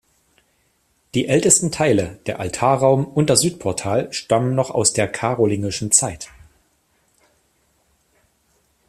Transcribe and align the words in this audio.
Die 1.13 1.27
ältesten 1.27 1.71
Teile, 1.71 2.17
der 2.25 2.39
Altarraum 2.39 3.05
und 3.05 3.29
das 3.29 3.41
Südportal, 3.41 4.11
stammen 4.11 4.55
noch 4.55 4.71
aus 4.71 4.93
der 4.93 5.07
karolingischen 5.07 5.91
Zeit. 5.91 6.31